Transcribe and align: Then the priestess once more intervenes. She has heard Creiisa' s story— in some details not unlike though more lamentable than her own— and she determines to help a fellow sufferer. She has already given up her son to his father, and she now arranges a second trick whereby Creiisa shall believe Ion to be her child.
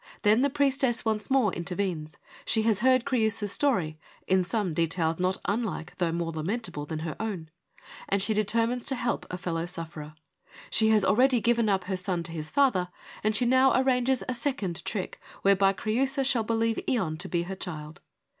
Then 0.23 0.41
the 0.41 0.49
priestess 0.49 1.05
once 1.05 1.29
more 1.29 1.53
intervenes. 1.53 2.17
She 2.43 2.63
has 2.63 2.79
heard 2.79 3.05
Creiisa' 3.05 3.43
s 3.43 3.51
story— 3.51 3.99
in 4.35 4.43
some 4.43 4.73
details 4.73 5.19
not 5.19 5.37
unlike 5.45 5.95
though 5.99 6.11
more 6.11 6.31
lamentable 6.31 6.87
than 6.87 7.05
her 7.05 7.15
own— 7.19 7.51
and 8.09 8.19
she 8.19 8.33
determines 8.33 8.83
to 8.85 8.95
help 8.95 9.27
a 9.29 9.37
fellow 9.37 9.67
sufferer. 9.67 10.15
She 10.71 10.89
has 10.89 11.05
already 11.05 11.39
given 11.39 11.69
up 11.69 11.83
her 11.83 11.95
son 11.97 12.23
to 12.23 12.31
his 12.31 12.49
father, 12.49 12.89
and 13.23 13.35
she 13.35 13.45
now 13.45 13.79
arranges 13.79 14.23
a 14.27 14.33
second 14.33 14.83
trick 14.85 15.19
whereby 15.43 15.71
Creiisa 15.71 16.25
shall 16.25 16.41
believe 16.43 16.79
Ion 16.89 17.15
to 17.17 17.29
be 17.29 17.43
her 17.43 17.55
child. 17.55 18.01